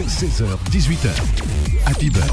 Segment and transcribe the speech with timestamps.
[0.00, 1.08] 16h, 18h.
[1.84, 2.24] Happy Beurre,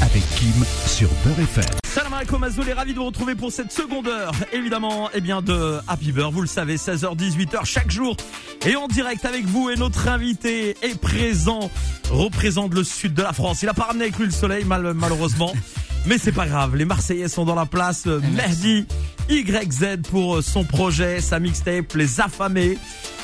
[0.00, 1.66] avec Kim sur Beurre FM.
[1.84, 5.42] Salam alaikum Azoul est ravi de vous retrouver pour cette seconde heure, évidemment, eh bien
[5.42, 8.16] de Happy Beurre, vous le savez, 16h, 18h chaque jour,
[8.64, 11.70] et en direct avec vous, et notre invité est présent,
[12.10, 14.94] représente le sud de la France, il a pas ramené avec lui le soleil, mal,
[14.94, 15.52] malheureusement,
[16.06, 18.86] mais c'est pas grave, les Marseillais sont dans la place, Mehdi,
[19.28, 22.78] YZ pour son projet, sa mixtape, Les Affamés,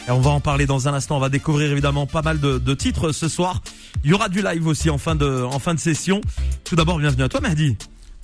[0.08, 1.16] et on va en parler dans un instant.
[1.16, 3.60] On va découvrir évidemment pas mal de, de, titres ce soir.
[4.04, 6.20] Il y aura du live aussi en fin de, en fin de session.
[6.64, 7.76] Tout d'abord, bienvenue à toi, Mehdi.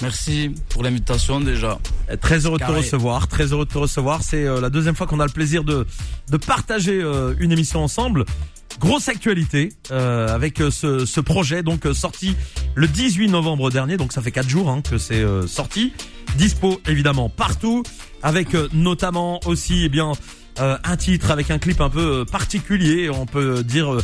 [0.02, 1.78] Merci pour l'invitation déjà.
[2.20, 3.28] Très heureux de te recevoir.
[3.28, 4.22] Très heureux de te recevoir.
[4.22, 5.86] C'est euh, la deuxième fois qu'on a le plaisir de,
[6.30, 8.24] de partager euh, une émission ensemble.
[8.80, 12.34] Grosse actualité euh, avec ce, ce, projet donc sorti
[12.74, 13.96] le 18 novembre dernier.
[13.98, 15.92] Donc ça fait quatre jours hein, que c'est sorti.
[16.36, 17.84] Dispo évidemment partout.
[18.22, 20.12] Avec notamment aussi eh bien
[20.60, 24.02] euh, un titre avec un clip un peu particulier, on peut dire euh,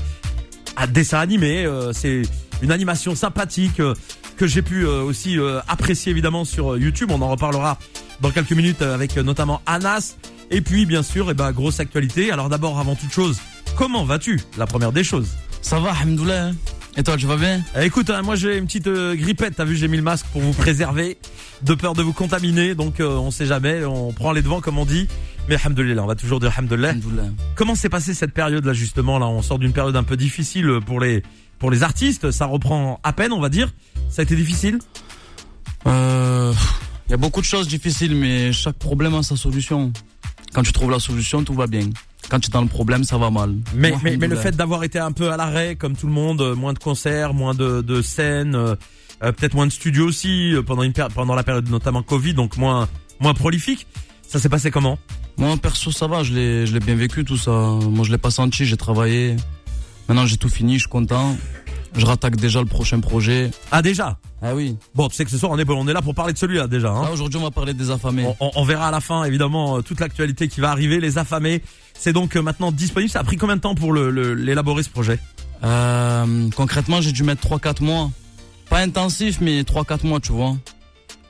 [0.76, 1.64] à dessin animé.
[1.64, 2.23] Euh, c'est
[2.62, 3.80] une animation sympathique
[4.36, 7.10] que j'ai pu aussi apprécier évidemment sur YouTube.
[7.10, 7.79] On en reparlera
[8.20, 10.16] dans quelques minutes avec notamment Anas.
[10.51, 12.32] Et puis bien sûr, et eh ben, grosse actualité.
[12.32, 13.38] Alors d'abord, avant toute chose,
[13.76, 14.40] comment vas-tu?
[14.59, 15.29] La première des choses.
[15.62, 16.52] Ça va, Hamdoullah.
[16.96, 19.55] Et toi, tu vas bien Écoute, moi j'ai une petite grippette.
[19.57, 21.19] T'as vu, j'ai mis le masque pour vous préserver,
[21.63, 22.74] de peur de vous contaminer.
[22.74, 25.07] Donc on sait jamais, on prend les devants comme on dit.
[25.49, 26.95] Mais alhamdoulilah, on va toujours dire alhamdoulilah.
[27.55, 29.19] Comment s'est passée cette période là justement?
[29.19, 31.23] Là On sort d'une période un peu difficile pour les
[31.59, 32.30] pour les artistes.
[32.32, 33.73] Ça reprend à peine, on va dire.
[34.09, 34.79] Ça a été difficile?
[35.87, 36.52] Euh,
[37.07, 39.93] il y a beaucoup de choses difficiles, mais chaque problème a sa solution.
[40.52, 41.88] Quand tu trouves la solution, tout va bien.
[42.30, 43.56] Quand tu es dans le problème, ça va mal.
[43.74, 46.40] Mais, mais, mais, le fait d'avoir été un peu à l'arrêt, comme tout le monde,
[46.40, 48.76] euh, moins de concerts, moins de, de scènes, euh,
[49.18, 53.34] peut-être moins de studios aussi pendant une pendant la période notamment Covid, donc moins moins
[53.34, 53.86] prolifique.
[54.26, 54.98] Ça s'est passé comment?
[55.36, 57.51] Moi, perso, ça va, je l'ai, je l'ai bien vécu tout ça.
[57.51, 59.36] Moi, je l'ai pas senti, j'ai travaillé.
[60.08, 61.36] Maintenant, j'ai tout fini, je suis content.
[61.96, 63.51] Je rattaque déjà le prochain projet.
[63.73, 64.19] Ah déjà?
[64.43, 64.77] Ah oui.
[64.94, 66.66] Bon, tu sais que ce soir on est on est là pour parler de celui-là
[66.66, 66.91] déjà.
[66.91, 68.27] Hein ah, aujourd'hui on va parler des affamés.
[68.41, 70.98] On, verra à la fin évidemment euh, toute l'actualité qui va arriver.
[70.98, 71.62] Les affamés,
[71.94, 73.10] c'est donc euh, maintenant disponible.
[73.10, 75.19] Ça a pris combien de temps pour l'élaborer ce projet?
[75.62, 78.10] Euh, Concrètement, j'ai dû mettre 3-4 mois.
[78.70, 80.56] Pas intensif, mais 3-4 mois, tu vois.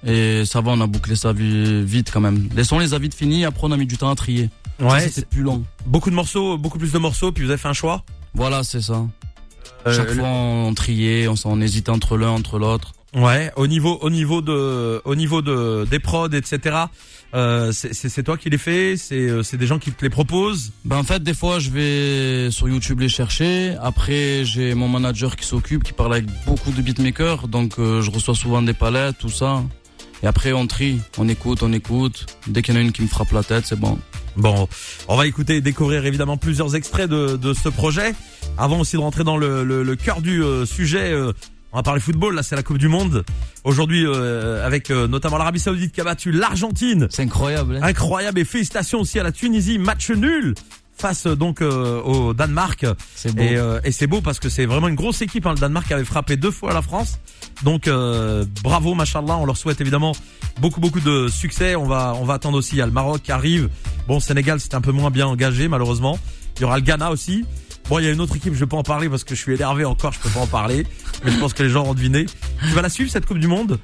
[0.06, 2.48] Et ça va, on a bouclé ça vite quand même.
[2.54, 4.48] Laissons les avis finis, après on a mis du temps à trier.
[4.78, 5.64] Ouais, c'est plus long.
[5.84, 8.04] Beaucoup de morceaux, beaucoup plus de morceaux, puis vous avez fait un choix?
[8.34, 9.04] Voilà, c'est ça.
[9.86, 12.92] Euh, Chaque fois on triait, on, on hésitait entre l'un, entre l'autre.
[13.14, 16.76] Ouais, au niveau, au niveau de, au niveau de des prods, etc.
[17.34, 20.72] Euh, c'est toi qui les fais, c'est euh, c'est des gens qui te les proposent?
[20.84, 23.76] Ben en fait, des fois, je vais sur YouTube les chercher.
[23.82, 28.10] Après, j'ai mon manager qui s'occupe, qui parle avec beaucoup de beatmakers, donc euh, je
[28.10, 29.62] reçois souvent des palettes, tout ça.
[30.22, 32.26] Et après, on trie, on écoute, on écoute.
[32.46, 33.98] Dès qu'il y en a une qui me frappe la tête, c'est bon.
[34.36, 34.68] Bon,
[35.08, 38.14] on va écouter et découvrir évidemment plusieurs extraits de, de ce projet.
[38.58, 41.32] Avant aussi de rentrer dans le, le, le cœur du euh, sujet, euh,
[41.72, 42.34] on va parler football.
[42.34, 43.24] Là, c'est la Coupe du Monde.
[43.64, 47.08] Aujourd'hui, euh, avec notamment l'Arabie Saoudite qui a battu l'Argentine.
[47.10, 47.76] C'est incroyable.
[47.76, 49.78] Hein incroyable et félicitations aussi à la Tunisie.
[49.78, 50.54] Match nul
[50.96, 52.84] face donc au Danemark.
[53.14, 53.42] C'est beau.
[53.42, 55.46] Et, et c'est beau parce que c'est vraiment une grosse équipe.
[55.46, 55.54] Hein.
[55.54, 57.18] Le Danemark avait frappé deux fois la France.
[57.62, 59.36] Donc euh, bravo, machallah.
[59.36, 60.12] On leur souhaite évidemment
[60.60, 61.76] beaucoup beaucoup de succès.
[61.76, 62.76] On va on va attendre aussi.
[62.76, 63.68] Il y a le Maroc qui arrive.
[64.08, 66.18] Bon, Sénégal c'est un peu moins bien engagé malheureusement.
[66.56, 67.44] Il y aura le Ghana aussi.
[67.90, 69.52] Bon, il y a une autre équipe, je pas en parler parce que je suis
[69.52, 70.86] énervé encore, je peux pas en parler.
[71.24, 72.24] Mais je pense que les gens ont deviné.
[72.60, 73.80] Tu vas la suivre cette Coupe du Monde?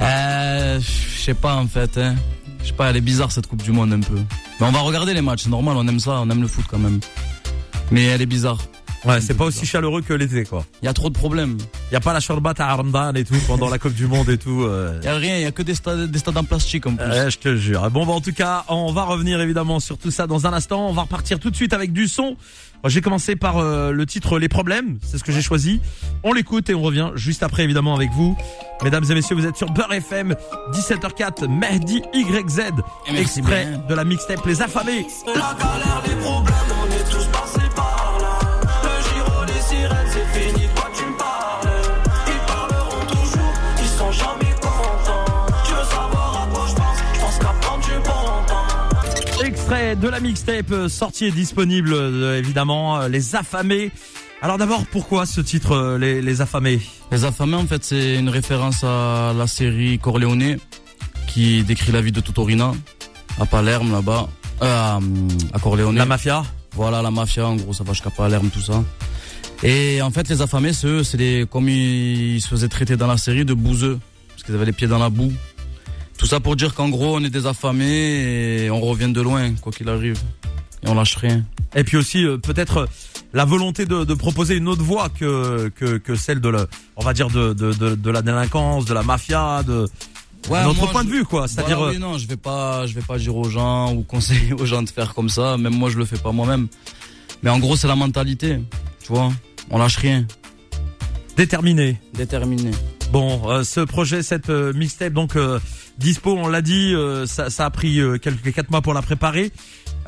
[0.00, 1.98] Euh, Je sais pas en fait.
[1.98, 2.14] Hein.
[2.62, 4.14] Je sais pas, elle est bizarre cette Coupe du Monde un peu.
[4.60, 6.64] Mais on va regarder les matchs, c'est normal, on aime ça, on aime le foot
[6.70, 7.00] quand même.
[7.90, 8.58] Mais elle est bizarre.
[9.04, 10.64] Ouais, c'est pas aussi chaleureux que l'été, quoi.
[10.82, 11.56] Il y a trop de problèmes.
[11.90, 14.28] Il y a pas la shorbat à Armdan et tout pendant la Coupe du Monde
[14.28, 14.62] et tout.
[14.62, 14.98] Euh...
[15.02, 16.96] Il y a rien, il y a que des stades, des stades en plastique en
[16.96, 17.06] plus.
[17.06, 17.90] Ouais, je te jure.
[17.90, 20.88] Bon, bah, en tout cas, on va revenir évidemment sur tout ça dans un instant.
[20.88, 22.36] On va repartir tout de suite avec du son.
[22.86, 25.80] J'ai commencé par euh, le titre Les problèmes, c'est ce que j'ai choisi.
[26.22, 28.36] On l'écoute et on revient juste après évidemment avec vous.
[28.82, 30.34] Mesdames et messieurs, vous êtes sur Beurre FM,
[30.72, 32.60] 17h04, Mehdi YZ,
[33.14, 35.06] extrait de la mixtape Les Affamés.
[35.26, 36.54] La galère, les problèmes,
[49.90, 53.90] Extrait de la mixtape euh, sortie et disponible euh, évidemment, euh, Les Affamés.
[54.40, 56.80] Alors d'abord, pourquoi ce titre, les, les, Affamés?
[57.10, 60.58] Les Affamés, en fait, c'est une référence à la série Corleone,
[61.26, 62.72] qui décrit la vie de Totorina,
[63.40, 64.28] à Palerme, là-bas,
[64.62, 65.00] euh,
[65.52, 65.96] à Corleone.
[65.96, 66.44] La mafia?
[66.76, 68.84] Voilà, la mafia, en gros, ça va jusqu'à Palerme, tout ça.
[69.64, 73.08] Et en fait, les Affamés, c'est eux, c'est les, comme ils se faisaient traiter dans
[73.08, 73.98] la série, de bouseux,
[74.28, 75.32] parce qu'ils avaient les pieds dans la boue.
[76.20, 79.54] Tout ça pour dire qu'en gros, on est des affamés et on revient de loin,
[79.62, 80.18] quoi qu'il arrive.
[80.82, 81.44] Et on lâche rien.
[81.74, 82.88] Et puis aussi, euh, peut-être
[83.32, 87.02] la volonté de, de proposer une autre voie que que, que celle de la, on
[87.02, 89.88] va dire de, de, de, de la délinquance, de la mafia, de
[90.50, 91.48] Ouais, notre moi, point je- de vue quoi.
[91.48, 94.02] C'est-à-dire Voilà, euh, oui, non, je vais pas, je vais pas dire aux gens ou
[94.02, 95.56] conseiller aux gens de faire comme ça.
[95.56, 96.68] Même moi, je le fais pas moi-même.
[97.42, 98.58] Mais en gros, c'est la mentalité.
[99.02, 99.30] Tu vois,
[99.70, 100.26] on lâche rien.
[101.36, 101.98] déterminé.
[102.14, 102.72] Déterminé.
[103.12, 105.58] Bon, euh, ce projet, cette euh, mixtape, donc euh,
[106.00, 109.02] dispo, on l'a dit, euh, ça, ça a pris euh, quelques quatre mois pour la
[109.02, 109.52] préparer.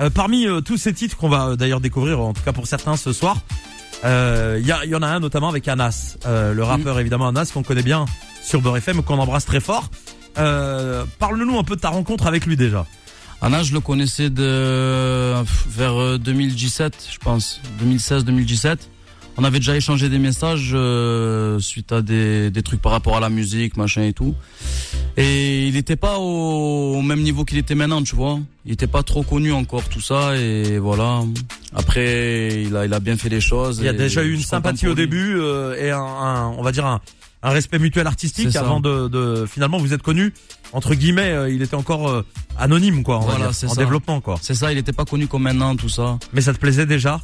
[0.00, 3.12] Euh, parmi tous ces titres qu'on va d'ailleurs découvrir, en tout cas pour certains ce
[3.12, 3.36] soir,
[4.04, 6.98] euh, il y, a- il y en a un notamment avec Anas, euh, le rappeur
[6.98, 8.06] évidemment Anas qu'on connaît bien
[8.42, 9.90] sur Beurre FM, qu'on embrasse très fort.
[10.38, 12.86] Euh, Parle-nous un peu de ta rencontre avec lui déjà.
[13.42, 15.34] Anna, je le connaissais de
[15.68, 18.76] vers euh, 2017, je pense, 2016-2017.
[19.38, 23.20] On avait déjà échangé des messages euh, suite à des, des trucs par rapport à
[23.20, 24.34] la musique, machin et tout.
[25.16, 28.38] Et il n'était pas au, au même niveau qu'il était maintenant, tu vois.
[28.66, 30.36] Il était pas trop connu encore, tout ça.
[30.36, 31.22] Et voilà.
[31.74, 33.78] Après, il a, il a bien fait les choses.
[33.78, 36.70] Il y a déjà eu une sympathie au début euh, et un, un- on va
[36.72, 37.00] dire un,
[37.42, 40.32] un respect mutuel artistique avant de, de finalement vous êtes connu
[40.74, 42.24] entre guillemets, euh, il était encore euh,
[42.58, 43.66] anonyme quoi, va Voilà, en ça.
[43.76, 44.36] développement quoi.
[44.40, 46.18] C'est ça, il était pas connu comme maintenant, tout ça.
[46.32, 47.20] Mais ça te plaisait déjà?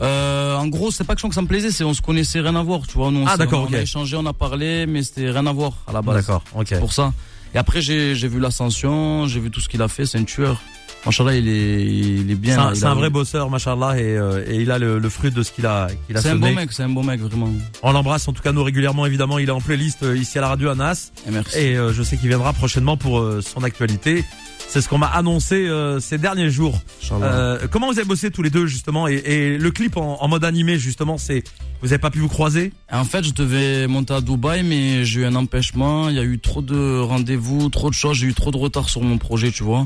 [0.00, 2.62] Euh, en gros, c'est pas que ça me plaisait, c'est on se connaissait rien à
[2.62, 3.10] voir, tu vois.
[3.10, 3.74] Nous, on Ah, d'accord, on, ok.
[3.74, 6.16] a échangé, on a parlé, mais c'était rien à voir à la base.
[6.16, 6.66] D'accord, ok.
[6.68, 7.12] C'est pour ça.
[7.54, 10.24] Et après, j'ai j'ai vu l'ascension, j'ai vu tout ce qu'il a fait, c'est un
[10.24, 10.60] tueur.
[11.04, 12.74] Machallah, il est, il est bien.
[12.74, 15.50] C'est un, vrai bosseur, machallah, et, euh, et il a le, le fruit de ce
[15.50, 17.50] qu'il a, qu'il a C'est un bon mec, c'est un bon mec, vraiment.
[17.82, 19.38] On l'embrasse en tout cas nous régulièrement évidemment.
[19.38, 21.58] Il est en playlist euh, ici à la radio Anas Et merci.
[21.58, 24.24] et euh, je sais qu'il viendra prochainement pour euh, son actualité.
[24.72, 26.80] C'est ce qu'on m'a annoncé euh, ces derniers jours.
[27.12, 30.28] Euh, comment vous avez bossé tous les deux justement et, et le clip en, en
[30.28, 31.44] mode animé justement, c'est
[31.82, 32.72] vous avez pas pu vous croiser?
[32.90, 36.08] En fait, je devais monter à Dubaï, mais j'ai eu un empêchement.
[36.08, 38.16] Il y a eu trop de rendez-vous, trop de choses.
[38.16, 39.84] J'ai eu trop de retard sur mon projet, tu vois.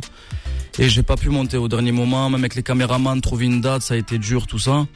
[0.79, 2.31] Et j'ai pas pu monter au dernier moment.
[2.31, 4.87] Même avec les caméramans, trouver une date, ça a été dur, tout ça.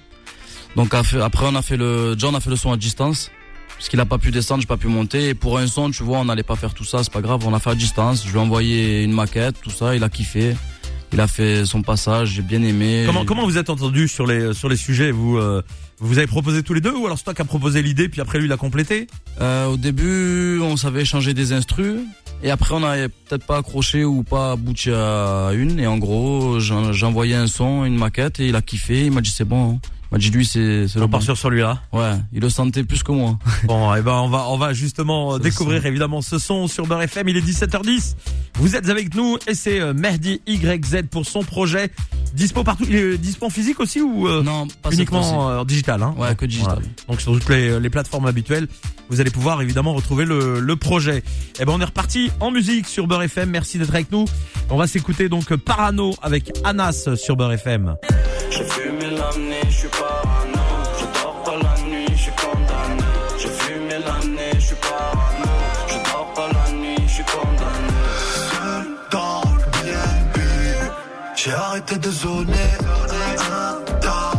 [0.76, 3.32] Donc après, après, on a fait le, John a fait le son à distance.
[3.81, 5.31] Parce qu'il a pas pu descendre, j'ai pas pu monter.
[5.31, 7.47] Et pour un son, tu vois, on n'allait pas faire tout ça, c'est pas grave.
[7.47, 8.23] On a fait à distance.
[8.27, 9.97] Je lui ai envoyé une maquette, tout ça.
[9.97, 10.55] Il a kiffé.
[11.15, 13.05] Il a fait son passage, j'ai bien aimé.
[13.06, 15.62] Comment comment vous êtes entendu sur les sur les sujets vous euh,
[15.99, 18.21] vous avez proposé tous les deux ou alors c'est toi qui a proposé l'idée puis
[18.21, 19.06] après lui il a complété?
[19.41, 21.97] Euh, au début, on savait échanger des instrus.
[22.43, 25.81] Et après, on n'avait peut-être pas accroché ou pas abouti à une.
[25.81, 29.06] Et en gros, j'en- j'ai envoyé un son, une maquette, et il a kiffé.
[29.06, 29.75] Il m'a dit c'est bon.
[29.75, 29.79] hein.
[30.12, 31.12] M'a dit lui, c'est c'est le On bon.
[31.12, 31.82] part sur celui-là.
[31.92, 33.38] Ouais, il le sentait plus que moi.
[33.64, 37.28] Bon, et ben on va on va justement découvrir évidemment ce son sur Beurre FM.
[37.28, 38.14] Il est 17h10.
[38.54, 41.90] Vous êtes avec nous et c'est euh, Mehdi YZ pour son projet
[42.34, 42.84] dispo partout.
[42.88, 46.14] Il est dispo en physique aussi ou euh, non, pas uniquement euh, en digital hein?
[46.18, 46.74] Ouais, que digital.
[46.74, 46.88] Voilà.
[47.08, 48.66] Donc sur toutes les, les plateformes habituelles,
[49.08, 51.22] vous allez pouvoir évidemment retrouver le, le projet.
[51.60, 53.50] Et ben on est reparti en musique sur Beurre FM.
[53.50, 54.24] Merci d'être avec nous.
[54.70, 57.94] On va s'écouter donc Parano avec Anas sur Beurre FM.
[58.50, 60.58] L'année, je suis parano.
[60.99, 63.05] Je dors pas la nuit, je suis condamné.
[63.38, 65.46] J'ai fumé l'année, je suis parano.
[65.88, 67.94] Je dors pas la nuit, je suis condamné.
[68.50, 69.49] Seul dans le
[69.82, 70.11] bien
[71.37, 72.70] J'ai arrêté de zoner.
[73.52, 74.32] Un tas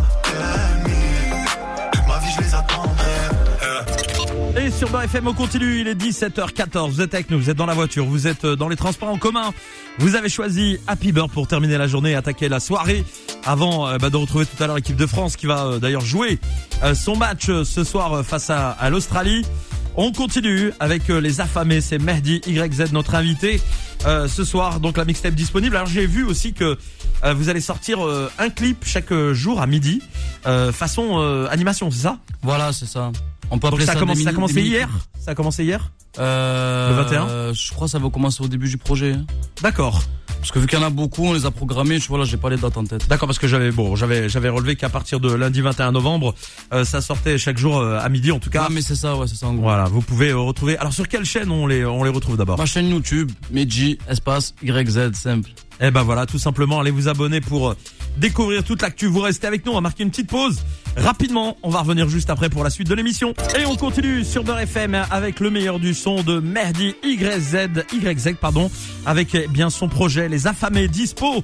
[1.91, 6.91] Toute ma vie je les attendrai Et sur Beurre FM, on continue, il est 17h14,
[6.91, 9.09] vous êtes avec nous, vous êtes dans la voiture, vous êtes euh, dans les transports
[9.09, 9.51] en commun,
[9.97, 13.03] vous avez choisi Happy Bird pour terminer la journée et attaquer la soirée,
[13.45, 16.01] avant euh, bah, de retrouver tout à l'heure l'équipe de France qui va euh, d'ailleurs
[16.05, 16.39] jouer
[16.83, 19.45] euh, son match euh, ce soir euh, face à, à l'Australie.
[19.95, 23.61] On continue avec euh, les affamés, c'est Mehdi YZ notre invité
[24.05, 25.75] euh, ce soir, donc la mixtape disponible.
[25.75, 26.77] Alors j'ai vu aussi que
[27.23, 30.01] euh, vous allez sortir euh, un clip chaque jour à midi,
[30.45, 32.17] euh, façon euh, animation, c'est ça?
[32.41, 33.11] Voilà, c'est ça.
[33.49, 34.89] On peut Donc appeler ça ça, commencé, des ça a commencé hier?
[35.19, 35.91] Ça a commencé hier?
[36.19, 37.27] Euh, Le 21?
[37.29, 39.15] euh, Je crois que ça va commencer au début du projet.
[39.61, 40.03] D'accord.
[40.39, 41.99] Parce que vu qu'il y en a beaucoup, on les a programmés.
[41.99, 43.07] Tu vois là, j'ai pas les dates en tête.
[43.07, 46.33] D'accord, parce que j'avais bon, j'avais j'avais relevé qu'à partir de lundi 21 novembre,
[46.73, 48.63] euh, ça sortait chaque jour euh, à midi en tout cas.
[48.65, 49.61] Ah, mais c'est ça, ouais, c'est ça en gros.
[49.63, 50.77] Voilà, vous pouvez euh, retrouver.
[50.79, 52.57] Alors sur quelle chaîne on les on les retrouve d'abord?
[52.57, 55.51] Ma chaîne YouTube, Meji, espace, YZ, simple.
[55.83, 57.77] Eh ben voilà, tout simplement, allez vous abonner pour euh,
[58.17, 59.07] découvrir toute l'actu.
[59.07, 60.61] Vous restez avec nous, on va marquer une petite pause.
[60.95, 63.33] Rapidement, on va revenir juste après pour la suite de l'émission.
[63.59, 68.69] Et on continue sur Beurre FM avec le meilleur du son de Merdi YZ, pardon,
[69.07, 71.43] avec eh bien son projet Les Affamés Dispo.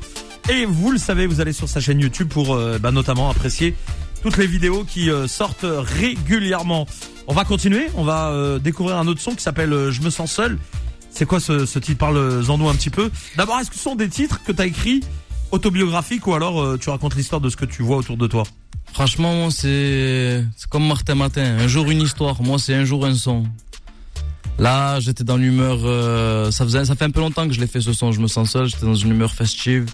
[0.52, 3.74] Et vous le savez, vous allez sur sa chaîne YouTube pour euh, bah, notamment apprécier
[4.22, 6.86] toutes les vidéos qui euh, sortent régulièrement.
[7.26, 10.58] On va continuer, on va découvrir un autre son qui s'appelle Je me sens seul.
[11.18, 11.98] C'est quoi ce, ce titre?
[11.98, 13.10] Parle-en-nous un petit peu.
[13.36, 15.02] D'abord, est-ce que ce sont des titres que tu as écrits
[15.52, 18.44] autobiographiques ou alors euh, tu racontes l'histoire de ce que tu vois autour de toi?
[18.94, 21.58] Franchement, c'est comme Martin Matin.
[21.60, 22.40] Un jour une histoire.
[22.44, 23.46] Moi, c'est un jour un son.
[24.60, 25.80] Là, j'étais dans l'humeur.
[25.86, 28.12] euh, ça faisait, ça fait un peu longtemps que je l'ai fait ce son.
[28.12, 28.68] Je me sens seul.
[28.68, 29.86] J'étais dans une humeur festive.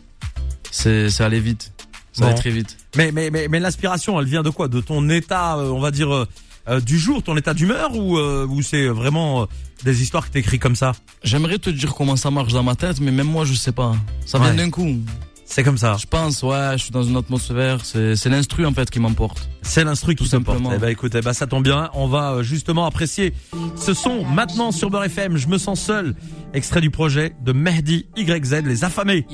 [0.72, 1.72] C'est, c'est allé vite.
[2.12, 2.28] Ça Bon.
[2.32, 2.78] va très vite.
[2.98, 4.68] Mais mais mais, mais l'inspiration, elle vient de quoi?
[4.68, 6.28] De ton état, euh, on va dire
[6.70, 9.46] euh, du jour, ton état d'humeur, ou euh, ou c'est vraiment euh,
[9.84, 10.94] des histoires que t'écris comme ça?
[11.24, 13.96] J'aimerais te dire comment ça marche dans ma tête, mais même moi, je sais pas.
[14.26, 14.56] Ça vient Ouais.
[14.56, 14.98] d'un coup.
[15.46, 15.98] C'est comme ça.
[16.00, 17.86] Je pense, ouais, je suis dans une atmosphère.
[17.86, 19.50] C'est c'est l'instru, en fait, qui m'emporte.
[19.62, 20.72] C'est l'instru qui Tout simplement.
[20.74, 21.90] Eh ben écoute, eh ben ça tombe bien.
[21.94, 23.34] On va euh, justement apprécier
[23.76, 25.38] ce son maintenant sur Beurre FM.
[25.38, 26.16] Je me sens seul.
[26.54, 29.26] Extrait du projet de Mehdi YZ, les affamés.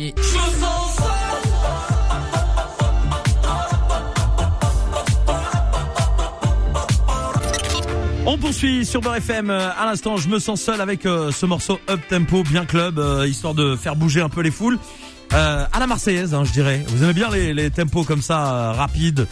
[8.31, 9.49] On poursuit sur Beurre FM.
[9.49, 12.99] Euh, À l'instant, je me sens seul avec euh, ce morceau up tempo, bien club,
[12.99, 14.77] euh, histoire de faire bouger un peu les foules.
[15.33, 16.85] Euh, à la Marseillaise, hein, je dirais.
[16.89, 19.25] Vous aimez bien les, les tempos comme ça, rapides,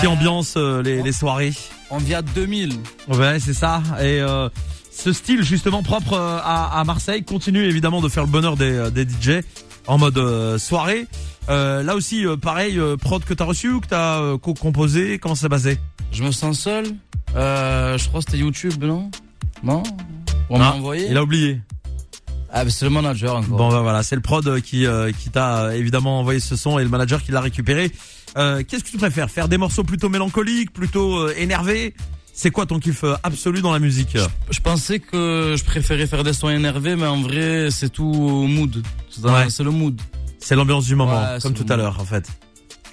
[0.00, 1.52] qui Euh, ambiance les, les soirées.
[1.90, 2.72] On à 2000.
[3.08, 3.82] Ouais, c'est ça.
[4.00, 4.48] Et euh,
[4.90, 9.02] ce style justement propre à, à Marseille continue évidemment de faire le bonheur des, des
[9.02, 9.42] DJ
[9.86, 11.06] en mode soirée.
[11.46, 15.78] Là aussi, pareil, prod que t'as reçu ou que t'as co-composé, comment ça s'est passé?
[16.10, 16.86] Je me sens seul.
[17.36, 19.10] Euh, je crois que c'était YouTube, non?
[19.62, 19.82] Non?
[20.48, 21.60] On m'a Ah, envoyé Il a oublié.
[22.52, 23.56] Ah, c'est le manager encore.
[23.56, 26.56] Bon, bah voilà, c'est le prod euh, qui euh, qui t'a euh, évidemment envoyé ce
[26.56, 27.92] son et le manager qui l'a récupéré.
[28.36, 29.30] Euh, Qu'est-ce que tu préfères?
[29.30, 31.94] Faire des morceaux plutôt mélancoliques, plutôt euh, énervés?
[32.32, 34.16] C'est quoi ton kiff absolu dans la musique?
[34.50, 38.46] Je pensais que je préférais faire des sons énervés, mais en vrai, c'est tout au
[38.46, 38.82] mood.
[39.10, 39.46] C'est Ouais.
[39.64, 40.00] le mood.
[40.38, 42.28] C'est l'ambiance du moment, Ouais, comme tout à l'heure en fait.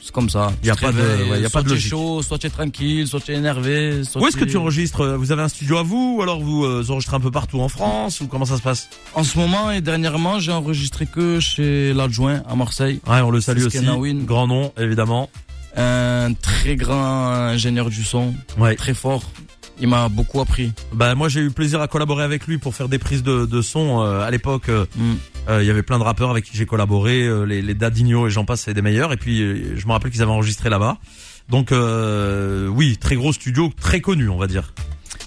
[0.07, 0.53] C'est comme ça.
[0.63, 1.89] Y a Tu te pas de- ouais, y a pas soit de logique.
[1.89, 4.05] chaud, soit tu es tranquille, soit tu es énervé.
[4.05, 6.63] soit Où est-ce que tu enregistres Vous avez un studio à vous ou alors vous
[6.63, 8.87] euh, enregistrez un peu partout en France ou comment ça se passe?
[9.15, 13.01] En ce moment et dernièrement, j'ai enregistré que chez l'adjoint à Marseille.
[13.05, 13.79] Ouais, on le salue aussi.
[14.25, 15.29] Grand nom, évidemment.
[15.75, 18.75] Un très grand ingénieur du son, Ouais.
[18.75, 19.23] très fort.
[19.81, 20.71] Il m'a beaucoup appris.
[20.93, 23.61] Bah moi j'ai eu plaisir à collaborer avec lui pour faire des prises de, de
[23.61, 24.69] son euh, à l'époque.
[24.69, 25.13] euh, Mm.
[25.49, 28.27] Euh, Il y avait plein de rappeurs avec qui j'ai collaboré, euh, les, les Dadinho
[28.27, 29.13] et j'en passe, c'est des meilleurs.
[29.13, 30.97] Et puis euh, je me rappelle qu'ils avaient enregistré là-bas.
[31.49, 34.73] Donc euh, oui, très gros studio, très connu, on va dire.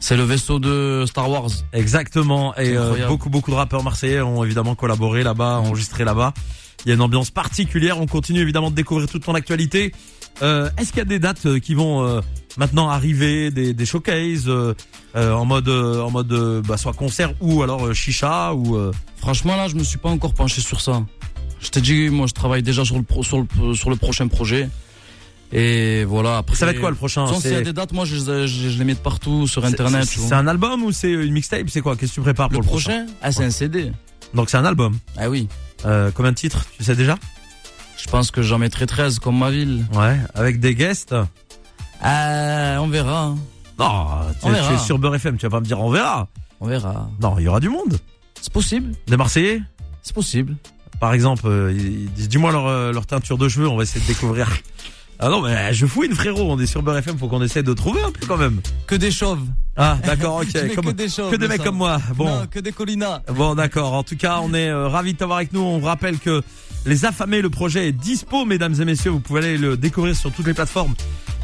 [0.00, 1.50] C'est le vaisseau de Star Wars.
[1.73, 2.55] Exactement.
[2.57, 6.33] Et euh, beaucoup beaucoup de rappeurs marseillais ont évidemment collaboré là-bas, enregistré là-bas.
[6.85, 8.00] Il y a une ambiance particulière.
[8.00, 9.93] On continue évidemment de découvrir toute ton actualité.
[10.43, 12.21] Euh, Est-ce qu'il y a des dates qui vont euh,
[12.57, 14.75] maintenant arriver, des, des showcases euh,
[15.16, 18.78] euh, en mode euh, en mode bah, soit concert ou alors chicha ou
[19.16, 21.02] Franchement, là, je me suis pas encore penché sur ça.
[21.61, 24.28] Je t'ai dit, moi, je travaille déjà sur le, pro- sur le, sur le prochain
[24.28, 24.66] projet.
[25.52, 26.57] Et voilà, après.
[26.57, 27.26] ça va être quoi le prochain?
[27.40, 30.04] s'il y a des dates, moi, je, je, je les mets de partout sur Internet.
[30.04, 31.69] c'est- un album ou c'est une mixtape?
[31.69, 31.97] C'est quoi?
[31.97, 33.04] Qu'est-ce que tu prépares pour Le prochain?
[33.21, 33.92] Ah, c'est un CD.
[34.33, 34.97] Donc c'est un album.
[35.19, 35.49] Ah oui.
[35.85, 36.64] Euh, combien de titres?
[36.78, 37.19] Tu sais déjà?
[38.02, 39.85] Je pense que j'en mettrai 13 comme ma ville.
[39.92, 40.16] Ouais.
[40.35, 41.14] Avec des guests
[42.02, 43.35] Ah, on verra.
[43.78, 44.07] Non,
[44.42, 45.37] tu, es sur Beurre FM.
[45.37, 46.28] Tu vas pas me dire on verra.
[46.61, 47.09] On verra.
[47.21, 47.99] Non, il y aura du monde.
[48.40, 48.92] C'est possible.
[49.07, 49.62] Des Marseillais
[50.02, 50.57] C'est possible.
[50.99, 53.85] Par exemple, euh, ils ils disent dis-moi leur, euh, leur teinture de cheveux, on va
[53.85, 54.49] essayer de découvrir.
[55.19, 57.73] Ah non, mais je fouine frérot, on est sur Beurre FM, faut qu'on essaie de
[57.75, 58.61] trouver un peu quand même.
[58.87, 59.45] Que des chauves.
[59.76, 60.75] Ah d'accord, ok.
[60.75, 61.30] Comme- que des chauves.
[61.30, 61.64] que des mais mecs ça.
[61.64, 61.99] comme moi.
[62.16, 63.21] Bon, Non, que des colinas.
[63.35, 63.92] bon d'accord.
[63.95, 65.61] En tout cas, on est euh, ravis de t'avoir avec nous.
[65.61, 66.42] On rappelle que
[66.87, 69.10] les affamés, le projet est dispo, mesdames et messieurs.
[69.10, 70.94] Vous pouvez aller le découvrir sur toutes les plateformes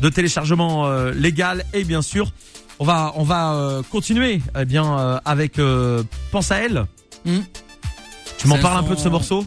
[0.01, 2.33] de téléchargement euh, légal et bien sûr,
[2.79, 5.61] on va on va euh, continuer eh bien euh, avec
[6.31, 6.87] Pense à elle.
[7.25, 7.41] Hmm.
[8.39, 9.45] Tu m'en parles un peu de ce morceau?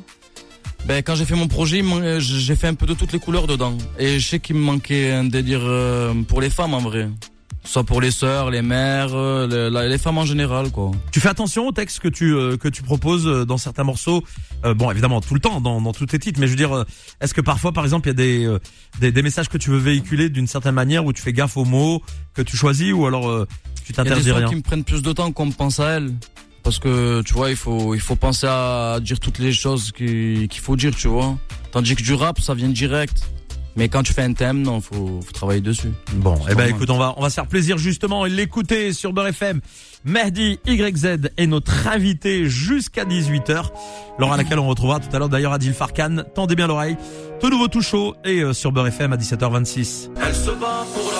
[0.85, 1.83] Ben, quand j'ai fait mon projet,
[2.19, 3.77] j'ai fait un peu de toutes les couleurs dedans.
[3.99, 5.61] Et je sais qu'il me manquait un délire
[6.27, 7.09] pour les femmes en vrai.
[7.65, 10.91] Soit pour les sœurs, les mères, euh, les, femmes en général, quoi.
[11.11, 14.23] Tu fais attention au texte que tu euh, que tu proposes euh, dans certains morceaux.
[14.65, 16.85] Euh, bon, évidemment, tout le temps dans, dans tous tes titres, mais je veux dire,
[17.21, 18.59] est-ce que parfois, par exemple, il y a des, euh,
[19.01, 21.65] des des messages que tu veux véhiculer d'une certaine manière où tu fais gaffe aux
[21.65, 22.01] mots
[22.33, 23.45] que tu choisis ou alors
[23.85, 24.47] tu Il y a des t'interdis rien?
[24.49, 26.13] qui me prennent plus de temps qu'on me pense à elles.
[26.63, 30.47] Parce que, tu vois, il faut, il faut penser à dire toutes les choses qui-
[30.49, 31.37] qu'il faut dire, tu vois.
[31.71, 33.29] Tandis que du rap, ça vient direct.
[33.75, 35.91] Mais quand tu fais un thème, non, faut, faut travailler dessus.
[36.13, 39.13] Bon, eh ben écoute, on va on va se faire plaisir justement et l'écouter sur
[39.13, 39.61] Beurre FM.
[40.05, 43.65] Mehdi YZ est notre invité jusqu'à 18h,
[44.17, 46.23] l'heure à laquelle on retrouvera tout à l'heure d'ailleurs Adil Farkan.
[46.33, 46.97] Tendez bien l'oreille.
[47.39, 50.09] Tout nouveau tout chaud et euh, sur Beurre FM à 17h26.
[50.25, 51.18] Elle se bat pour la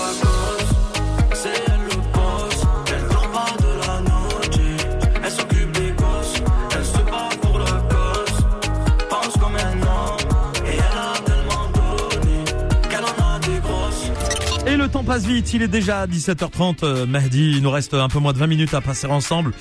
[15.10, 18.38] passe vite, il est déjà 17h30 euh, Mahdi, il nous reste un peu moins de
[18.38, 19.54] 20 minutes à passer ensemble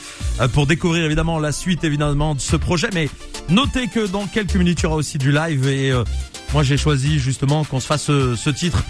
[0.43, 3.09] euh, pour découvrir évidemment la suite évidemment de ce projet mais
[3.49, 6.05] notez que dans quelques minutes il y aura aussi du live et euh,
[6.53, 8.85] moi j'ai choisi justement qu'on se fasse ce, titre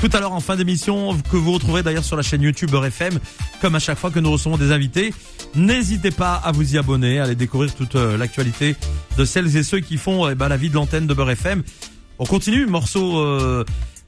[0.00, 2.86] tout à l'heure en fin d'émission que vous retrouverez d'ailleurs sur la chaîne YouTube Beurre
[2.86, 3.20] FM
[3.60, 5.14] comme à chaque fois que nous recevons des invités.
[5.54, 8.74] N'hésitez pas à vous y abonner, à aller découvrir toute l'actualité
[9.16, 11.62] de celles et ceux qui font eh ben, la vie de l'antenne de Beurre FM.
[12.18, 13.64] On continue, morceau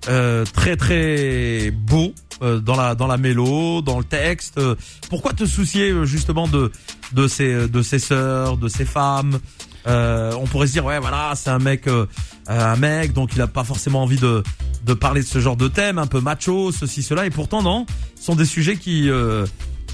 [0.08, 4.58] euh, très très beau euh, dans la dans la mélo, dans le texte.
[4.58, 4.74] Euh,
[5.10, 6.70] Pourquoi te soucier euh, justement de
[7.12, 9.38] de ces de ces sœurs, de ces femmes
[9.86, 12.06] Euh, On pourrait se dire ouais voilà c'est un mec euh,
[12.46, 14.42] un mec donc il a pas forcément envie de
[14.86, 17.84] de parler de ce genre de thème un peu macho ceci cela et pourtant non
[18.18, 19.44] ce sont des sujets qui euh,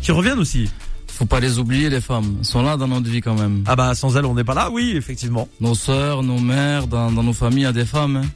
[0.02, 0.68] qui reviennent aussi.
[1.10, 2.36] Faut pas les oublier, les femmes.
[2.38, 3.64] Elles sont là dans notre vie quand même.
[3.66, 5.48] Ah bah sans elles on n'est pas là oui effectivement.
[5.60, 8.16] Nos sœurs, nos mères, dans, dans nos familles, il y a des femmes.
[8.22, 8.28] hein.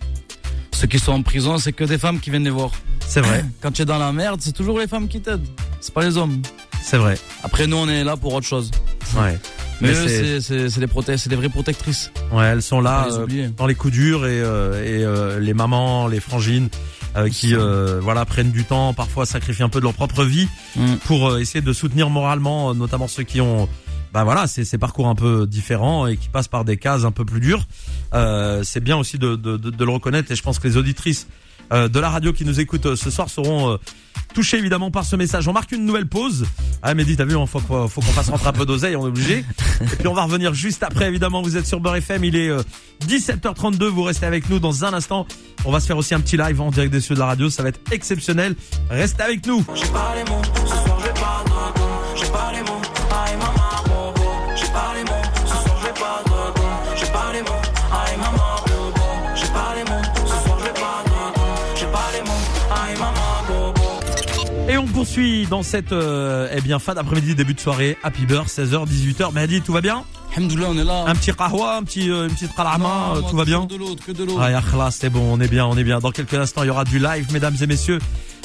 [0.73, 2.71] Ceux qui sont en prison, c'est que des femmes qui viennent les voir.
[3.07, 5.47] C'est vrai Quand tu es dans la merde, c'est toujours les femmes qui t'aident.
[5.81, 6.41] C'est pas les hommes.
[6.83, 8.71] c'est vrai Après, nous, on est là pour autre chose.
[9.17, 9.39] ouais.
[9.81, 10.71] Mais, Mais eux, c'est- des,
[11.19, 12.13] c'est des vraies protectrices.
[12.33, 15.55] Ouais, elles sont là les euh, dans les coups durs et, euh, et euh, les
[15.55, 16.69] mamans, les frangines
[17.17, 20.47] euh, qui euh, voilà prennent du temps, parfois sacrifient un peu de leur propre vie
[20.77, 20.95] Mm.
[21.05, 23.69] pour euh, essayer de soutenir moralement, notamment ceux qui ont
[24.13, 27.13] bah voilà ces, ces parcours un peu différents et qui passent par des cases un
[27.13, 27.67] peu plus dures.
[28.15, 30.77] Euh, c'est bien aussi de, de, de, de le reconnaître et je pense que les
[30.77, 31.27] auditrices
[31.73, 33.77] euh, de la radio qui nous écoutent euh, ce soir seront euh,
[34.35, 35.49] touchées évidemment par ce message.
[35.49, 36.45] On marque une nouvelle pause.
[36.83, 39.05] Ah Mehdi, t'as vu, il faut, qu'on- faut qu'on fasse rentrer un peu d'oseille, on
[39.07, 39.45] est obligé.
[39.81, 42.49] Et puis on va revenir juste après, évidemment, vous êtes sur Beurre FM, il est
[42.51, 42.63] euh,
[43.07, 45.27] 17h32, vous restez avec nous dans un instant.
[45.65, 47.49] On va se faire aussi un petit live en direct des cieux de la radio,
[47.49, 48.55] ça va être exceptionnel.
[48.91, 49.65] Restez avec nous.
[64.69, 68.47] Et on poursuit dans cette euh, eh bien fin d'après-midi, début de soirée, Happy Beurre,
[68.47, 69.33] 16h, 18h.
[69.33, 70.05] Mehdi, tout va bien?
[70.35, 71.05] Alhamdoulilah, on est là.
[71.07, 73.67] Un petit kahwa, un petit, euh, une petite qalama, Non, euh, tout va bien?
[73.67, 74.39] Que de l'eau, que de l'eau.
[74.41, 75.99] Ah, c'est bon, on est bien, on est bien.
[75.99, 77.99] Dans quelques instants, il y aura du live, mesdames et messieurs,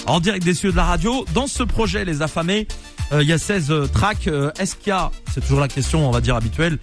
[0.06, 1.26] en direct des cieux de la radio.
[1.34, 2.68] Dans ce projet, les affamés,
[3.14, 4.28] euh, il y a 16 euh, tracks.
[4.60, 6.78] Est-ce qu'il y a, c'est toujours la question, on va dire habituelle,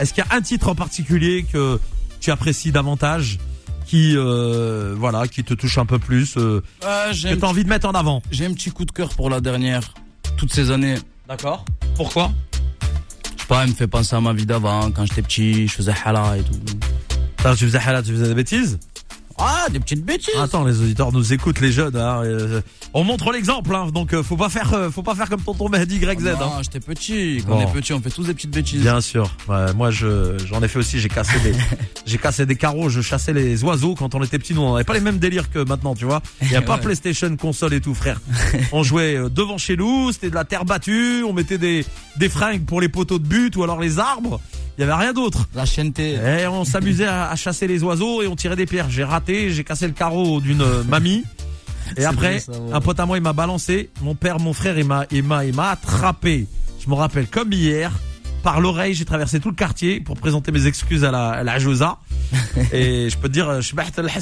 [0.00, 1.78] est-ce qu'il y a un titre en particulier que
[2.20, 3.38] tu apprécies davantage,
[3.86, 7.44] qui, euh, voilà, qui te touche un peu plus, euh, Ouais, j'ai que un, tu
[7.44, 9.94] as envie de mettre en avant j'ai un petit coup de cœur pour la dernière.
[10.36, 10.96] Toutes ces années.
[11.28, 11.64] D'accord.
[11.94, 12.30] Pourquoi?
[13.36, 15.72] Je sais pas, elle me fait penser à ma vie d'avant, quand j'étais petit, je
[15.72, 16.52] faisais hala et tout.
[17.38, 18.78] Attends, Tu faisais halal, tu faisais des bêtises?
[19.38, 20.34] Ah, des petites bêtises.
[20.40, 21.96] Attends, les auditeurs nous écoutent, les jeunes.
[21.96, 22.60] Hein, euh,
[22.94, 25.68] on montre l'exemple, hein, donc euh, faut pas faire, euh, faut pas faire comme tonton
[25.68, 26.08] Mehdi YZ.
[26.28, 26.36] Hein.
[26.40, 27.42] Non, j'étais petit.
[27.46, 27.58] Quand Bon.
[27.58, 28.80] on est petit, on fait tous des petites bêtises.
[28.80, 29.30] Bien sûr.
[29.48, 31.00] Ouais, moi, je, j'en ai fait aussi.
[31.00, 31.52] J'ai cassé des,
[32.06, 32.88] j'ai cassé des carreaux.
[32.88, 34.54] Je chassais les oiseaux quand on était petit.
[34.54, 36.22] Nous, on n'avait pas les mêmes délires que maintenant, tu vois.
[36.42, 36.82] Il y a pas Ouais.
[36.82, 38.20] PlayStation, console et tout, frère.
[38.72, 40.12] On jouait devant chez nous.
[40.12, 41.24] C'était de la terre battue.
[41.24, 41.84] On mettait des,
[42.16, 44.40] des fringues pour les poteaux de but ou alors les arbres.
[44.78, 45.48] Il y avait rien d'autre.
[45.54, 46.14] La chienneté.
[46.40, 48.90] Et on s'amusait à, à chasser les oiseaux et on tirait des pierres.
[48.90, 49.50] J'ai raté.
[49.50, 51.24] J'ai cassé le carreau d'une mamie.
[51.96, 52.72] Et après, ça, ouais.
[52.72, 53.90] un pote à moi, il m'a balancé.
[54.02, 56.46] Mon père, mon frère, il m'a, il m'a, il m'a attrapé.
[56.84, 57.92] Je me rappelle comme hier.
[58.42, 61.58] Par l'oreille, j'ai traversé tout le quartier pour présenter mes excuses à la, à la
[61.58, 61.98] Josa.
[62.72, 63.76] Et je peux te dire, je suis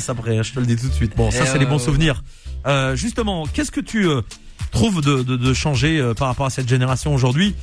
[0.08, 1.14] après, je te le dis tout de suite.
[1.16, 1.84] Bon, ça, Et c'est les bons ouais.
[1.84, 2.22] souvenirs.
[2.66, 4.22] Euh, justement, qu'est-ce que tu euh,
[4.70, 7.54] trouves de, de, de changer euh, par rapport à cette génération aujourd'hui?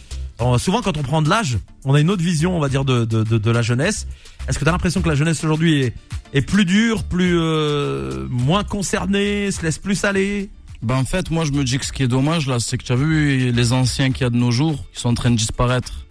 [0.57, 3.05] Souvent, quand on prend de l'âge, on a une autre vision, on va dire, de,
[3.05, 4.07] de, de, de la jeunesse.
[4.47, 5.93] Est-ce que tu as l'impression que la jeunesse aujourd'hui est,
[6.33, 10.49] est plus dure, plus euh, moins concernée, se laisse plus aller?
[10.81, 12.83] Ben en fait, moi je me dis que ce qui est dommage là, c'est que
[12.83, 15.29] tu as vu les anciens qu'il y a de nos jours, qui sont en train
[15.29, 16.07] de disparaître.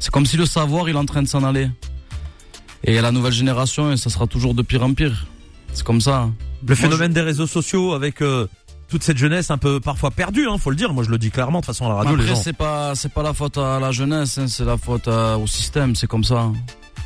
[0.00, 1.68] C'est comme si le savoir il est en train de s'en aller.
[2.84, 5.26] Et la nouvelle génération et ça sera toujours de pire en pire.
[5.74, 6.30] C'est comme ça.
[6.62, 8.46] Le Moi, phénomène des réseaux sociaux avec euh,
[8.94, 10.92] toute cette jeunesse un peu parfois perdue, hein, faut le dire.
[10.92, 11.58] Moi, je le dis clairement.
[11.58, 12.40] De toute façon, à la radio, les Après gens.
[12.40, 15.48] c'est pas c'est pas la faute à la jeunesse, hein, c'est la faute à- au
[15.48, 16.52] système, c'est comme ça.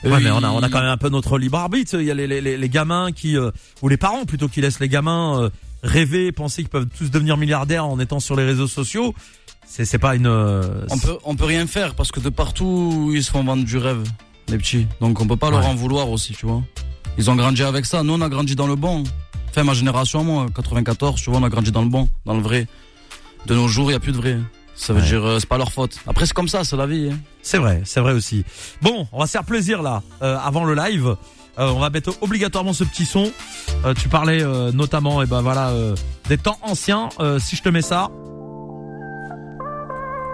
[0.05, 1.94] Ouais, mais on a, on a quand même un peu notre libre arbitre.
[1.98, 4.81] Il y a les, les, les, gamins qui, euh, ou les parents plutôt, qui laissent
[4.81, 5.51] les gamins euh,
[5.83, 9.14] rêver, penser qu'ils peuvent tous devenir milliardaires en étant sur les réseaux sociaux.
[9.66, 10.27] C'est, c'est pas une.
[10.27, 13.64] euh, On peut, on peut rien faire parce que de partout, ils se font vendre
[13.64, 14.05] du rêve,
[14.48, 14.87] les petits.
[15.01, 16.62] Donc on peut pas leur en vouloir aussi, tu vois.
[17.16, 18.03] Ils ont grandi avec ça.
[18.03, 19.03] Nous, on a grandi dans le bon.
[19.51, 22.41] Enfin, ma génération, moi, 94, tu vois, on a grandi dans le bon, dans le
[22.43, 22.67] vrai.
[23.47, 24.39] De nos jours, il y a plus de vrai.
[24.75, 25.07] Ça veut Ouais.
[25.07, 25.97] dire, euh, c'est pas leur faute.
[26.07, 27.11] Après, c'est comme ça, c'est la vie.
[27.13, 27.19] hein.
[27.43, 28.45] C'est vrai, c'est vrai aussi.
[28.83, 31.17] Bon, on va se faire plaisir là, euh, avant le live.
[31.59, 33.33] Euh, on va mettre obligatoirement ce petit son.
[33.85, 35.97] Euh, tu parlais euh, notamment, et ben voilà, euh,
[36.29, 37.09] des temps anciens.
[37.19, 38.09] Euh, si je te mets ça,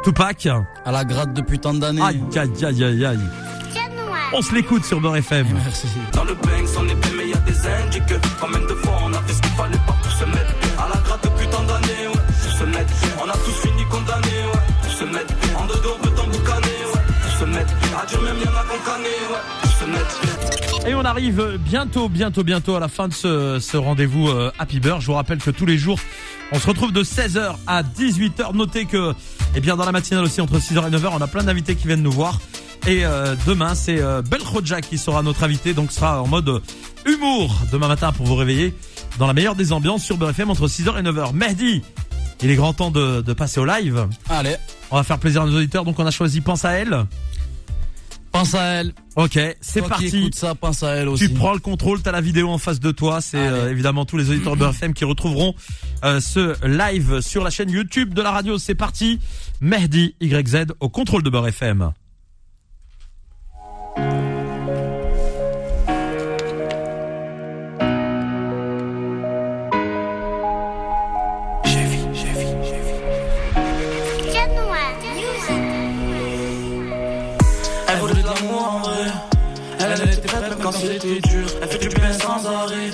[0.02, 0.46] Tupac.
[0.84, 2.02] À la gratte depuis tant d'années.
[2.02, 3.18] Aïe, aïe, aïe, aïe, aïe.
[4.34, 5.46] On se l'écoute sur Beurre FM.
[5.54, 5.86] Merci.
[6.12, 6.66] Dans le bang,
[20.86, 25.00] Et on arrive bientôt, bientôt, bientôt à la fin de ce, rendez-vous euh, Happy Beurre.
[25.00, 25.98] Je vous rappelle que tous les jours,
[26.52, 28.54] on se retrouve de 16h à 18h.
[28.54, 29.14] Notez que,
[29.54, 31.86] eh bien, dans la matinale aussi, entre 6h et 9h, on a plein d'invités qui
[31.86, 32.38] viennent nous voir.
[32.86, 36.60] Et euh, demain, c'est euh, Belkhodja qui sera notre invité, donc sera en mode euh,
[37.06, 38.74] humour demain matin pour vous réveiller
[39.18, 41.32] dans la meilleure des ambiances sur Beurre FM entre 6h et 9h.
[41.32, 41.82] Mehdi,
[42.42, 44.06] il est grand temps de, de passer au live.
[44.28, 44.56] Allez,
[44.90, 47.06] On va faire plaisir à nos auditeurs, donc on a choisi Pense à elle.
[48.32, 48.92] pense à elle.
[49.16, 50.18] Ok, c'est Toi qui parti.
[50.18, 51.28] écoutes ça, pense à elle aussi.
[51.28, 53.22] Tu prends le contrôle, t'as la vidéo en face de toi.
[53.22, 53.48] C'est Allez.
[53.60, 55.54] euh, évidemment tous les auditeurs de Beurre FM qui retrouveront
[56.04, 58.58] euh, ce live sur la chaîne YouTube de la radio.
[58.58, 59.20] C'est parti.
[59.62, 61.92] Mehdi YZ au contrôle de Beurre FM.
[80.64, 81.46] Quand c'était dur.
[81.60, 82.90] Elle fait du bien sans arrêt.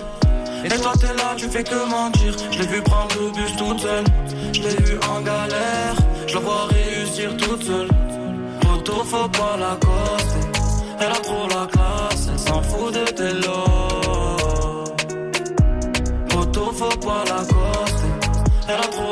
[0.64, 2.34] Et toi t'es là, tu fais que mentir.
[2.50, 4.04] Je l'ai vu prendre le bus toute seule.
[4.52, 5.94] Je l'ai vu en galère.
[6.26, 7.88] Je la vois réussir toute seule.
[8.64, 10.46] Photo, faut pas la coster.
[10.98, 14.84] Elle a trop la classe, elle s'en fout de tes lots.
[16.28, 18.12] Photo, faut pas la coster.
[18.68, 19.09] Elle a trop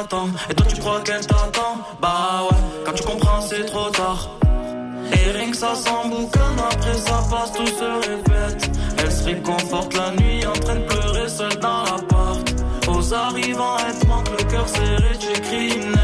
[0.00, 1.78] Et toi, tu crois qu'elle t'attend?
[2.00, 4.28] Bah ouais, quand tu comprends, c'est trop tard.
[5.12, 8.70] Et rien que ça s'emboucanne, après ça passe, tout se répète.
[8.98, 12.54] Elle se réconforte la nuit en train de pleurer seule dans l'appart.
[12.86, 15.96] Aux arrivants, elle te manque le cœur serré, tu écris une.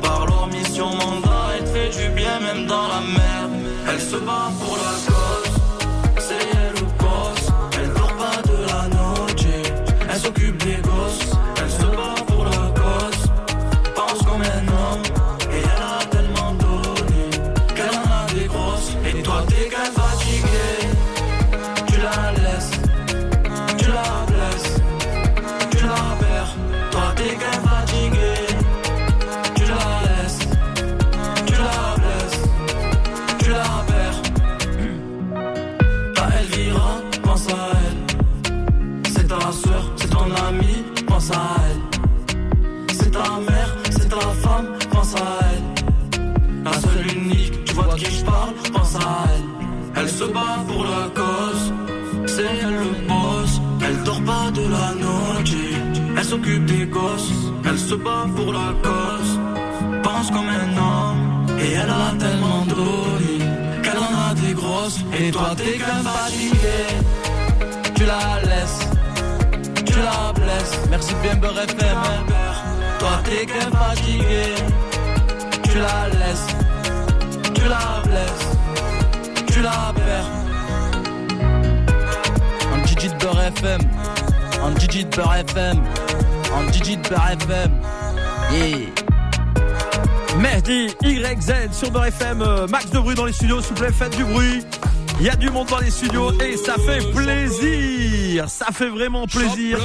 [0.00, 3.52] Par leur mission mandat, elle te fait du bien même dans la merde.
[3.90, 5.25] Elle se bat pour la cause,
[44.18, 46.64] ta femme, pense à elle.
[46.64, 49.44] La seule unique, tu vois de qui je parle, pense à elle.
[49.98, 51.64] Elle se bat pour la cause,
[52.26, 53.60] c'est elle le boss.
[53.84, 55.54] Elle dort pas de la noche,
[56.16, 57.32] elle s'occupe des gosses.
[57.68, 59.32] Elle se bat pour la cause,
[60.02, 61.22] pense comme un homme.
[61.58, 63.34] Et elle a tellement donné
[63.82, 65.00] qu'elle en a des grosses.
[65.18, 66.78] Et toi t'es qu'un fatigué,
[67.94, 68.82] tu la laisses,
[69.84, 70.76] tu la blesses.
[70.90, 72.75] Merci bien FM.
[73.06, 74.54] Toi t'es qu'un fatigué,
[75.62, 76.46] tu la laisses,
[77.54, 78.48] tu la blesses,
[79.52, 80.30] tu la perds.
[82.74, 83.80] En Gigi de Beurre FM.
[84.60, 85.78] En Gigi de Beurre FM.
[86.52, 87.70] En Gigi de Beurre FM.
[88.52, 88.78] Yeah.
[90.40, 92.42] Mehdi YZ sur Beurre FM.
[92.42, 94.64] euh, Max de bruit dans les studios, s'il vous plaît, faites du bruit.
[95.20, 98.48] Il y a du monde dans les studios et ça fait plaisir.
[98.50, 99.78] Ça fait vraiment plaisir.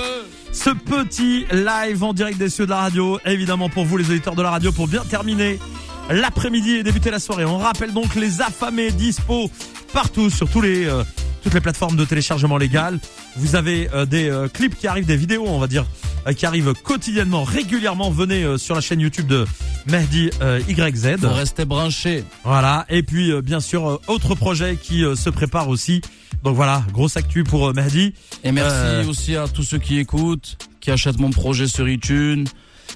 [0.51, 4.35] Ce petit live en direct des cieux de la radio, évidemment pour vous les auditeurs
[4.35, 5.59] de la radio, pour bien terminer
[6.09, 7.45] l'après-midi et débuter la soirée.
[7.45, 9.49] On rappelle donc les affamés dispo
[9.93, 11.03] partout sur tous les euh,
[11.41, 12.99] toutes les plateformes de téléchargement légal.
[13.37, 15.85] Vous avez euh, des euh, clips qui arrivent, des vidéos, on va dire,
[16.35, 18.11] qui arrivent quotidiennement, régulièrement.
[18.11, 19.45] Venez sur la chaîne YouTube de
[19.87, 21.17] Mehdi euh, YZ.
[21.19, 22.23] Faut rester branché.
[22.43, 22.85] Voilà.
[22.89, 26.01] Et puis, euh, bien sûr, euh, autre projet qui euh, se prépare aussi.
[26.43, 28.13] Donc voilà, grosse actu pour Mehdi.
[28.43, 32.45] Et merci aussi à tous ceux qui écoutent, qui achètent mon projet sur iTunes,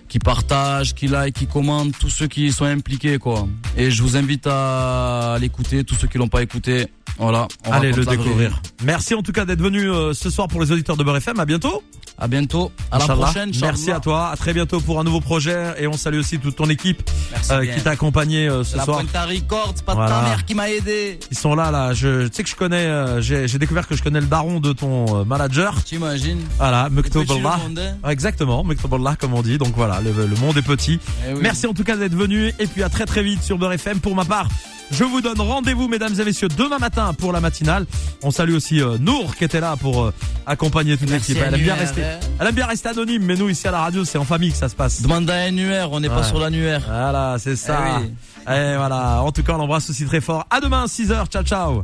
[0.07, 3.47] qui partagent, qui like, qui commentent, tous ceux qui sont impliqués, quoi.
[3.77, 6.87] Et je vous invite à l'écouter, tous ceux qui l'ont pas écouté.
[7.17, 7.47] Voilà.
[7.65, 8.61] on Allez le découvrir.
[8.83, 11.39] Merci en tout cas d'être venu euh, ce soir pour les auditeurs de Beurre FM.
[11.39, 11.83] À bientôt.
[12.17, 12.71] À bientôt.
[12.91, 13.25] À la Inch'Allah.
[13.25, 13.51] prochaine.
[13.61, 14.29] Merci à toi.
[14.29, 15.73] À très bientôt pour un nouveau projet.
[15.79, 17.09] Et on salue aussi toute ton équipe
[17.51, 19.01] euh, qui t'a accompagné euh, ce La soir.
[19.13, 20.09] À Records, c'est pas Voilà.
[20.09, 21.19] ta mère qui m'a aidé.
[21.29, 21.93] Ils sont là, là.
[21.93, 22.85] Je, tu sais que je connais.
[22.85, 25.83] euh, J'ai j'ai découvert que je connais le daron de ton manager.
[25.83, 27.59] T'imagines Voilà, Mektoballah.
[28.03, 28.09] hein.
[28.09, 29.57] Exactement, Mektoballah comme on dit.
[29.57, 30.99] Donc voilà, le, le monde est petit.
[31.29, 31.39] Eh oui.
[31.41, 32.53] Merci en tout cas d'être venu.
[32.59, 33.99] Et puis à très très vite sur Beurre FM.
[33.99, 34.47] Pour ma part,
[34.91, 37.85] Je vous donne rendez-vous, mesdames et messieurs, demain matin pour la matinale.
[38.23, 40.13] On salue aussi euh, Nour qui était là pour euh,
[40.45, 41.37] accompagner toute l'équipe.
[41.37, 42.01] Elle aime bien Annuaire, rester,
[42.39, 44.57] elle aime bien rester anonyme, mais nous ici à la radio, c'est en famille que
[44.57, 45.01] ça se passe.
[45.01, 46.15] Demande à NUR, on n'est Ouais.
[46.15, 46.81] pas sur l'annuaire.
[46.87, 47.79] Voilà, c'est ça.
[47.97, 48.11] Eh oui.
[48.55, 49.21] Et voilà.
[49.23, 50.45] En tout cas, on l'embrasse aussi très fort.
[50.49, 51.27] À demain, 6h.
[51.29, 51.83] Ciao, ciao.